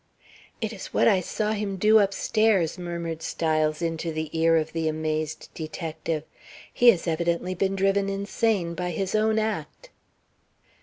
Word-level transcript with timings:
"It 0.61 0.73
is 0.73 0.87
what 0.87 1.07
I 1.07 1.19
saw 1.19 1.51
him 1.51 1.77
do 1.77 1.99
upstairs," 1.99 2.75
murmured 2.79 3.21
Styles 3.21 3.83
into 3.83 4.11
the 4.11 4.31
ear 4.35 4.57
of 4.57 4.73
the 4.73 4.87
amazed 4.87 5.49
detective. 5.53 6.23
"He 6.73 6.89
has 6.89 7.05
evidently 7.05 7.53
been 7.53 7.75
driven 7.75 8.09
insane 8.09 8.73
by 8.73 8.89
his 8.89 9.13
own 9.13 9.37
act." 9.37 9.91